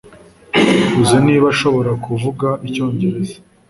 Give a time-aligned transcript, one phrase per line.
[1.01, 3.35] uzi niba ashobora kuvuga icyongereza